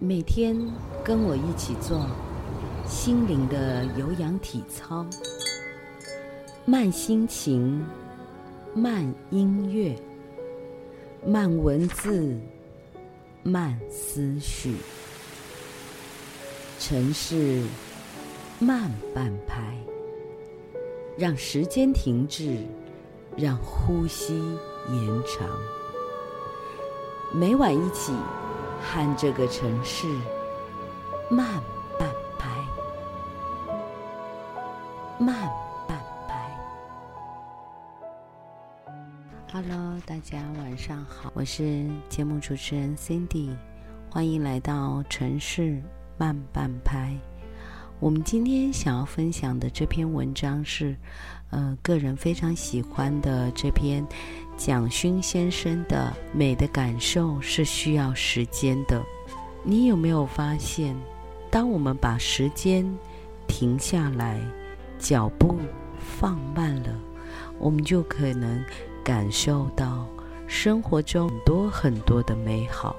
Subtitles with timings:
[0.00, 0.56] 每天
[1.04, 2.04] 跟我一起做
[2.84, 5.06] 心灵的有氧体操，
[6.64, 7.82] 慢心情，
[8.74, 9.96] 慢音乐，
[11.24, 12.36] 慢文字，
[13.44, 14.74] 慢思绪，
[16.80, 17.62] 城市
[18.58, 19.78] 慢半拍，
[21.16, 22.58] 让时间停滞，
[23.36, 24.34] 让呼吸
[24.90, 25.48] 延长。
[27.32, 28.12] 每晚一起。
[28.84, 30.06] 和这个城市
[31.30, 31.48] 慢
[31.98, 32.48] 半拍，
[35.18, 35.34] 慢
[35.88, 35.98] 半
[36.28, 36.50] 拍。
[39.52, 43.56] Hello，大家晚上好，我是节目主持人 Cindy，
[44.10, 45.82] 欢迎来到城市
[46.18, 47.16] 慢半拍。
[48.00, 50.94] 我们今天想要分享的这篇文章是，
[51.50, 54.04] 呃，个人非常喜欢的这篇。
[54.56, 59.02] 蒋勋先生的美的感受是需要时间的。
[59.62, 60.94] 你有没有发现，
[61.50, 62.86] 当我们把时间
[63.48, 64.40] 停下来，
[64.98, 65.56] 脚步
[65.98, 66.96] 放慢了，
[67.58, 68.62] 我们就可能
[69.02, 70.06] 感受到
[70.46, 72.94] 生活中很多很多的美好。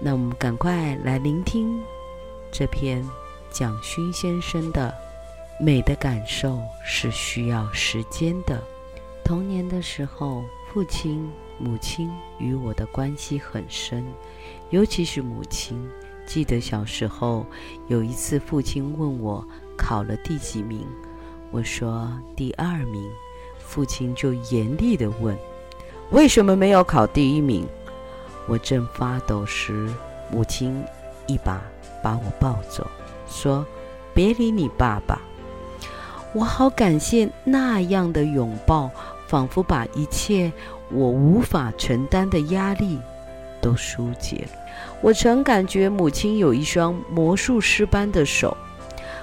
[0.00, 1.80] 那我们赶快来聆听
[2.50, 3.02] 这篇
[3.52, 4.92] 蒋勋先生的
[5.60, 8.60] 美的感受是需要时间的。
[9.24, 10.42] 童年的时候。
[10.72, 14.02] 父亲、母亲与我的关系很深，
[14.70, 15.86] 尤其是母亲。
[16.24, 17.44] 记得小时候
[17.88, 20.86] 有一次，父亲问我考了第几名，
[21.50, 23.06] 我说第二名。
[23.58, 25.36] 父亲就严厉地问
[26.10, 27.68] ：“为什么没有考第一名？”
[28.48, 29.92] 我正发抖时，
[30.30, 30.82] 母亲
[31.26, 31.62] 一把
[32.02, 32.90] 把我抱走，
[33.32, 33.66] 说
[34.14, 35.20] ：“别理你爸爸。”
[36.32, 38.88] 我好感谢那样的拥抱。
[39.32, 40.52] 仿佛把一切
[40.90, 42.98] 我无法承担的压力
[43.62, 44.50] 都疏解了。
[45.00, 48.54] 我曾感觉母亲有一双魔术师般的手。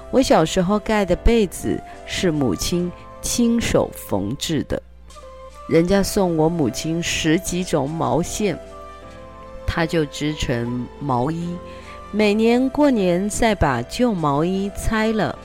[0.09, 4.81] 我小时候盖的被子是母亲亲手缝制的，
[5.67, 8.57] 人家送我母亲十几种毛线，
[9.67, 11.55] 她就织成毛衣。
[12.11, 15.37] 每年过年再把旧毛衣拆了，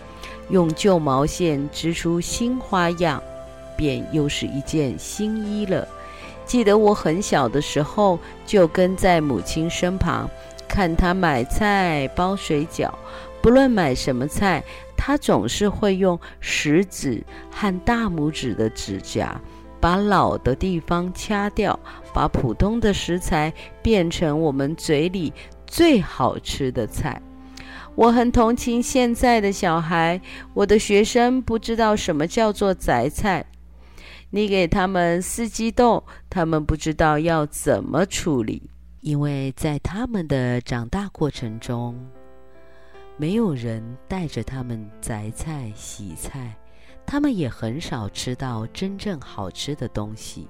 [0.48, 3.22] 用旧毛线织出新花样。
[3.76, 5.86] 便又是一件新衣了。
[6.47, 10.30] 记得我很小的时候，就跟在母亲身旁，
[10.69, 12.88] 看她买菜、包水饺。
[13.42, 14.62] 不论买什么菜，
[14.97, 19.38] 她总是会用食指和大拇指的指甲，
[19.80, 21.78] 把老的地方掐掉，
[22.14, 25.32] 把普通的食材变成我们嘴里
[25.74, 27.20] 最好吃的菜。
[27.96, 30.20] 我很同情现在的小孩，
[30.52, 33.44] 我的学生不知道什么叫做摘菜。
[34.30, 38.70] 你给他们四季豆，他们不知道要怎么处理，
[39.00, 41.98] 因为在他们的长大过程中，
[43.16, 46.56] 没有人带着他们择菜、洗菜，
[47.04, 50.46] 他们也很少吃到真正好吃的东西。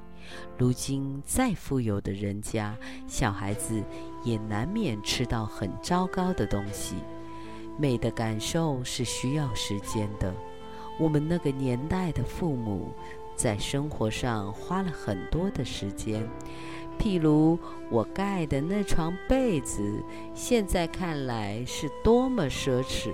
[0.58, 2.76] 如今再富有的人家，
[3.06, 3.82] 小孩子
[4.22, 6.96] 也难免吃到很糟糕的东西。
[7.78, 10.32] 美的感受是需要时间的。
[10.98, 12.92] 我们那个年代的父母。
[13.36, 16.22] 在生活上花了很多的时间，
[17.00, 17.58] 譬如
[17.90, 19.82] 我盖的那床被子，
[20.36, 23.10] 现在看来是多么奢侈，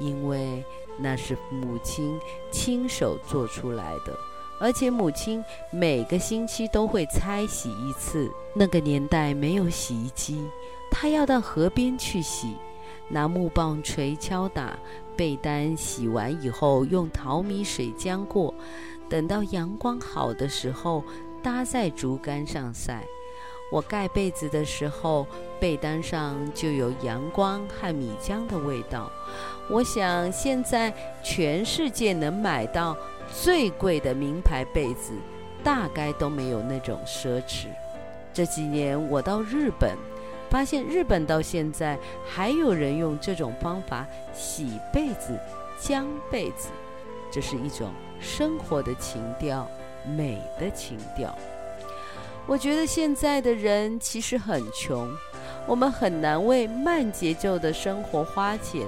[0.00, 0.64] 因为
[0.98, 2.18] 那是母亲
[2.50, 4.18] 亲手做出来的，
[4.60, 8.30] 而且母亲每个星期都会拆洗一次。
[8.54, 10.44] 那个年代没有洗衣机，
[10.90, 12.56] 她要到河边去洗，
[13.08, 14.76] 拿木棒锤敲打，
[15.16, 18.52] 被单洗完以后用淘米水浆过。
[19.08, 21.04] 等到阳光好的时候，
[21.42, 23.04] 搭在竹竿上晒。
[23.70, 25.26] 我盖被子的时候，
[25.60, 29.10] 被单上就有阳光和米浆的味道。
[29.70, 30.92] 我想，现在
[31.22, 32.96] 全世界能买到
[33.32, 35.12] 最贵的名牌被子，
[35.62, 37.66] 大概都没有那种奢侈。
[38.32, 39.96] 这几年我到日本，
[40.50, 45.38] 发现日本到现在还有人用这种方法洗被子、
[45.80, 46.68] 浆被子，
[47.30, 47.90] 这是一种。
[48.20, 49.64] 生活的情调，
[50.04, 51.32] 美的情调。
[52.48, 55.08] 我觉得现在的人其实很穷，
[55.68, 58.82] 我们很难为慢节奏的生活花钱，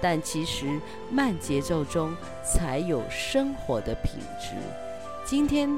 [0.00, 2.14] 但其实慢节奏中
[2.44, 4.54] 才有生活的品质。
[5.24, 5.68] 今天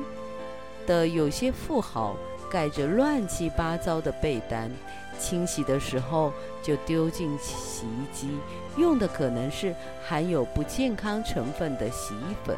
[0.87, 2.17] 的有些富豪
[2.50, 4.70] 盖着乱七八糟的被单，
[5.19, 6.32] 清洗的时候
[6.62, 8.38] 就丢进洗衣机，
[8.76, 9.75] 用的可能是
[10.06, 12.56] 含有不健康成分的洗衣粉。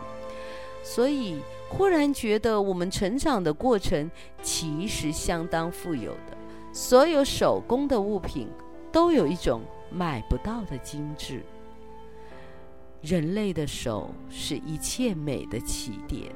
[0.82, 4.10] 所以，忽然觉得我们成长的过程
[4.42, 6.36] 其实相当富有的。
[6.72, 8.48] 所有手工的物品
[8.90, 9.60] 都有一种
[9.90, 11.42] 买不到的精致。
[13.02, 16.30] 人类的手是一切美的起点，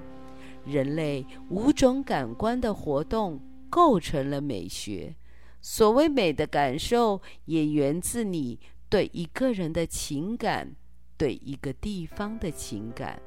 [0.65, 5.15] 人类五种感官的活动构成了美学。
[5.61, 8.59] 所谓美的感受，也源自你
[8.89, 10.75] 对一个人的情感，
[11.17, 13.21] 对一个地方的情感，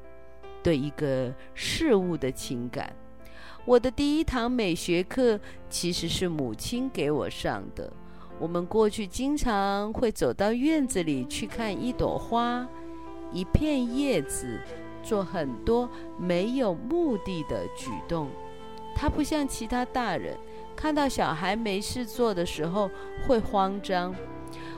[0.62, 2.94] 对一个事物的情感。
[3.64, 5.38] 我的第一堂美学课
[5.68, 7.92] 其实是母亲给我上的。
[8.38, 12.66] 我们过去经常会走到院子里去看一朵花。
[13.32, 14.58] 一片叶子，
[15.02, 18.28] 做很多没有目的的举动。
[18.94, 20.34] 他不像其他大人，
[20.74, 22.90] 看到小孩没事做的时候
[23.26, 24.14] 会慌张。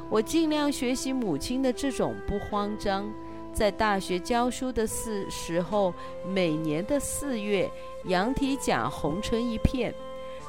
[0.08, 3.08] 我尽量学习母亲的这种不慌张。
[3.52, 5.92] 在大学教书的四时候，
[6.26, 7.70] 每年的四月，
[8.04, 9.92] 羊蹄甲红成一片。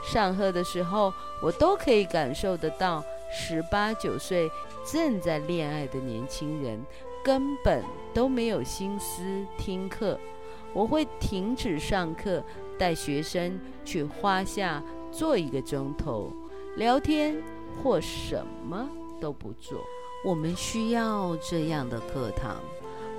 [0.04, 4.50] 上课的时候，我都可以感受得到十八九岁
[4.86, 6.80] 正在恋爱的年轻人。
[7.24, 7.84] 根本
[8.16, 10.20] 都没有心思听课，
[10.74, 12.44] 我会停止上课，
[12.80, 14.82] 带学生去花下
[15.12, 16.34] 坐一个钟头，
[16.78, 17.36] 聊天
[17.78, 18.90] 或什么
[19.20, 19.80] 都不做。
[20.26, 22.56] 我们需要这样的课堂，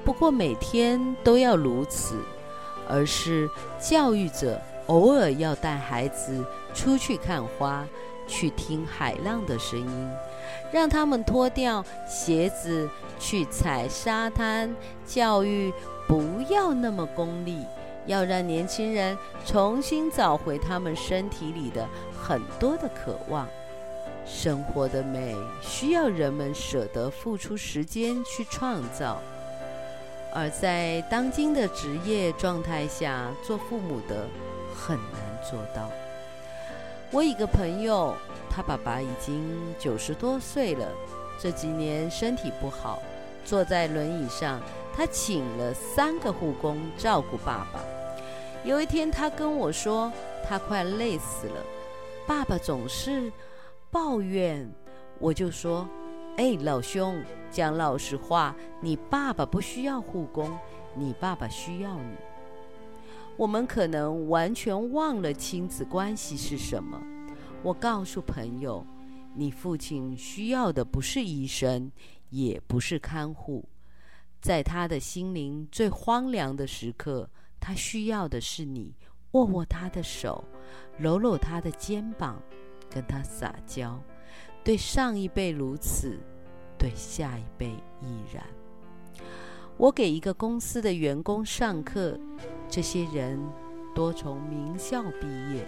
[0.04, 2.16] 不过每天都要如此，
[2.88, 3.48] 而是
[3.78, 6.44] 教育者偶尔要带孩子
[6.74, 7.86] 出去看花，
[8.26, 10.10] 去听海浪的声音。
[10.72, 12.88] 让他们脱掉鞋子
[13.18, 14.74] 去踩沙滩，
[15.06, 15.72] 教育
[16.08, 17.58] 不要那么功利，
[18.06, 21.86] 要让年轻人重新找回他们身体里的
[22.18, 23.46] 很多的渴望。
[24.24, 29.18] 生活的美需要人们舍得付出时间去创造，
[30.32, 34.26] 而在当今的职业状态下，做父母的
[34.74, 35.90] 很难做到。
[37.10, 38.16] 我一个朋友。
[38.54, 40.86] 他爸爸已经九十多岁了，
[41.40, 43.00] 这几年身体不好，
[43.46, 44.60] 坐在轮椅上。
[44.94, 47.80] 他请了三个护工照顾爸爸。
[48.62, 50.12] 有一天，他跟我说，
[50.44, 51.62] 他快累死了，
[52.26, 53.32] 爸爸总是
[53.90, 54.70] 抱怨。
[55.18, 55.88] 我就说
[56.36, 60.58] ：“哎，老兄，讲老实话，你爸爸不需要护工，
[60.94, 62.16] 你爸爸需要你。”
[63.36, 67.00] 我们可能完全忘了亲子关系是什么。
[67.62, 68.86] 我告诉朋友，
[69.34, 71.90] 你父亲需要的不是医生，
[72.30, 73.64] 也不是看护，
[74.40, 78.94] 在他的心灵最荒凉的时刻，他需要的是你
[79.32, 80.44] 握握他的手，
[80.98, 82.40] 搂搂他的肩膀，
[82.90, 83.98] 跟他撒娇。
[84.64, 86.18] 对上一辈如此，
[86.78, 87.68] 对下一辈
[88.00, 88.44] 亦然。
[89.76, 92.18] 我给一个公司的员工上课，
[92.72, 93.38] 这些人
[93.94, 95.62] 多从名校毕业。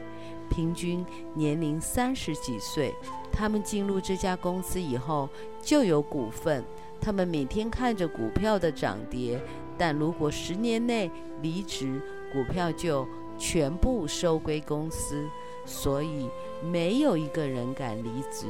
[0.49, 1.05] 平均
[1.35, 2.95] 年龄三十几岁，
[3.31, 5.29] 他们进入这家公司以后
[5.61, 6.65] 就有股份。
[6.99, 9.39] 他们每天看着股票的涨跌，
[9.77, 11.11] 但如果十年内
[11.43, 12.01] 离职，
[12.33, 13.07] 股票就
[13.37, 15.29] 全部收归公司。
[15.67, 16.31] 所以
[16.63, 18.47] 没有一个人敢离职，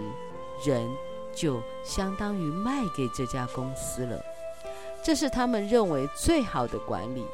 [0.64, 0.88] 人
[1.32, 4.22] 就相当于卖给这家公司了。
[5.02, 7.24] 这是他们认为最好的管理。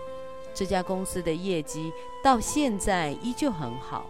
[0.60, 1.90] 这家公司的业绩
[2.22, 4.04] 到现在依旧很好。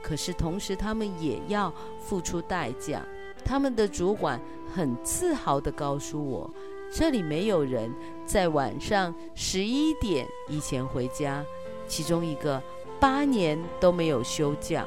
[0.00, 3.02] 可是同时，他们也要付出代价。
[3.44, 4.40] 他们的主管
[4.74, 6.50] 很自豪地告诉我
[6.90, 11.44] ：“这里没有人在晚上十一点以前回家。”
[11.86, 12.62] 其中一个
[12.98, 14.86] 八年都没有休假。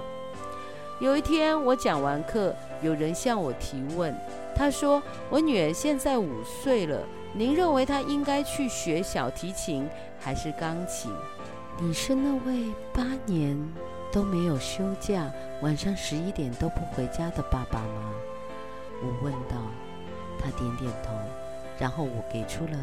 [1.00, 4.12] 有一天我讲完课，有人向我提问，
[4.55, 11.12] 他说：“我女儿现在五岁了，您认为他应该去学小提琴还是钢琴？”
[11.80, 13.58] 你是那位八年
[14.12, 18.13] 都没有休假，晚上十一点都不回家的爸爸吗？
[19.02, 19.58] 我问道。
[20.40, 21.13] 他点点头，
[21.80, 22.78] 然后我给出了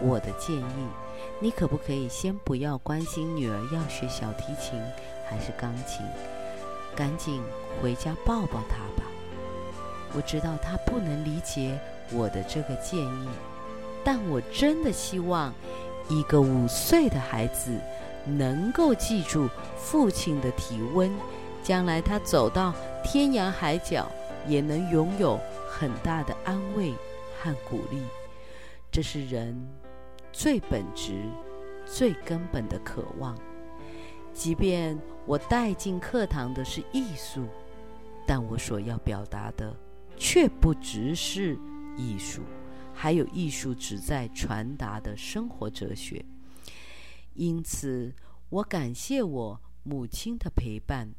[0.00, 0.88] 我的建议：
[1.38, 4.80] 你可不可以先不要关心女儿要学小提琴
[5.28, 6.04] 还是钢琴，
[6.96, 7.42] 赶紧
[7.82, 9.06] 回家抱抱她吧。
[10.14, 11.78] 我知道他不能理解
[12.10, 13.28] 我的这个建议，
[14.04, 15.52] 但我真的希望
[16.08, 17.72] 一个五岁的孩子。
[18.26, 19.46] 能够记住
[19.76, 21.12] 父亲的体温，
[21.62, 24.10] 将来他走到天涯海角，
[24.48, 26.94] 也能拥有很大的安慰
[27.38, 28.02] 和鼓励。
[28.90, 29.54] 这是人
[30.32, 31.20] 最本质、
[31.84, 33.36] 最根本的渴望。
[34.32, 37.46] 即便我带进课堂的是艺术，
[38.26, 39.76] 但我所要表达的
[40.16, 41.58] 却不只是
[41.98, 42.40] 艺术，
[42.94, 46.24] 还有艺术旨在传达的生活哲学。
[47.34, 48.14] 因此，
[48.48, 51.12] 我感谢我母亲的陪伴，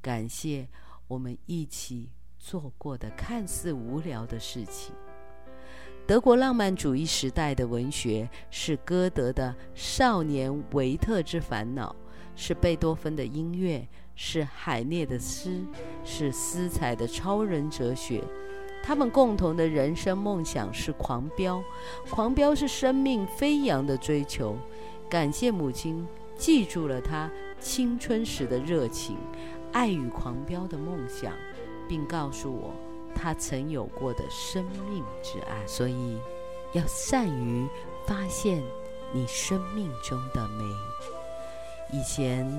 [0.00, 0.68] 感谢
[1.08, 4.94] 我们一起做过的看似无聊的事情。
[6.06, 11.94] 德国浪漫主义时代的文学是歌德的少年维特之烦恼，
[12.34, 15.64] 是贝多芬的音乐，是海涅的诗，
[16.04, 18.22] 是斯采的超人哲学。
[18.82, 21.62] 他们共同的人生梦想是狂飙，
[22.10, 24.56] 狂飙是生命飞扬的追求。
[25.08, 29.16] 感谢母亲记住了他青春时的热情，
[29.72, 31.32] 爱与狂飙的梦想，
[31.88, 32.74] 并告诉我
[33.14, 35.66] 他曾有过的生命之爱。
[35.66, 36.18] 所以，
[36.72, 37.68] 要善于
[38.06, 38.62] 发现
[39.12, 40.64] 你生命中的美。
[41.92, 42.50] 以前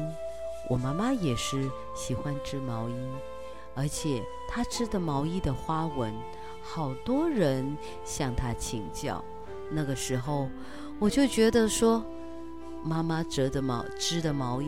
[0.69, 2.93] 我妈妈也是喜欢织毛衣。
[3.75, 6.13] 而且他织的毛衣的花纹，
[6.61, 9.23] 好多人向他请教。
[9.71, 10.49] 那个时候，
[10.99, 12.03] 我就觉得说，
[12.83, 14.67] 妈妈折的毛织的毛衣，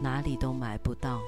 [0.00, 1.20] 哪里都买不到。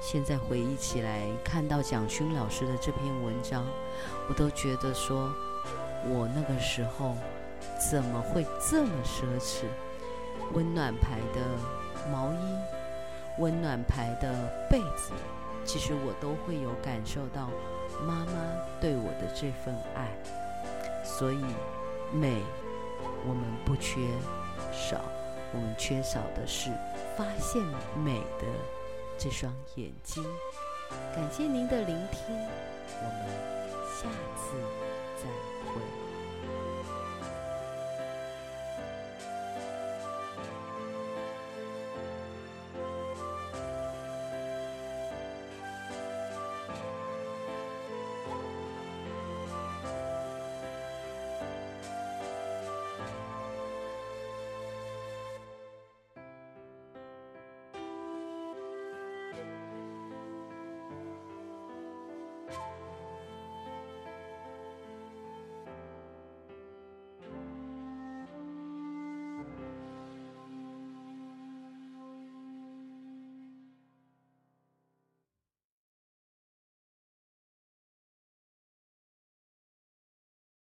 [0.00, 3.64] 现在回忆起来，看到蒋勋老师的这篇文章，
[4.28, 5.32] 我都觉得说，
[6.08, 7.14] 我那个时候
[7.90, 9.64] 怎么会这么奢侈？
[10.54, 11.40] 温暖牌的
[12.10, 15.12] 毛衣，温暖牌的被子。
[15.64, 17.48] 其实我都会有感受到
[18.06, 18.32] 妈妈
[18.80, 20.08] 对我的这份爱，
[21.04, 21.40] 所以
[22.12, 22.42] 美
[23.26, 24.00] 我们不缺
[24.72, 25.00] 少，
[25.52, 26.70] 我们缺少的是
[27.16, 27.62] 发现
[28.04, 28.46] 美的
[29.18, 30.24] 这双眼睛。
[31.14, 32.34] 感谢您的聆听，
[33.00, 33.26] 我们
[33.94, 34.89] 下次。